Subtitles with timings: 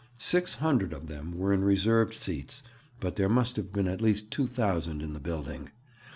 [0.17, 2.63] Six hundred of them were in reserved seats,
[2.99, 5.69] but there must have been at least two thousand in the building.